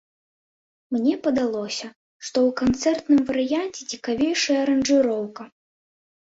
[0.93, 1.87] Мне падалося,
[2.27, 5.43] што ў канцэртным варыянце цікавейшая аранжыроўка.